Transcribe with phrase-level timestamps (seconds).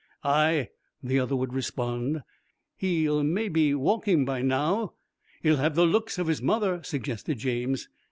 [0.23, 0.67] 'Ay,'
[1.03, 2.23] the other would respond,
[2.77, 4.93] 'he'll be maybe walking by now.'
[5.43, 7.87] 'He'll have the looks of his mother,' suggested James.